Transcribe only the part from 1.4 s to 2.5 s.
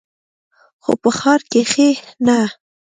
کښې نه.